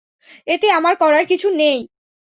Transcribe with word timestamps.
এতে 0.47 0.67
আমার 0.71 0.93
করার 1.01 1.23
কিছুই 1.31 1.55
নেই! 1.55 1.79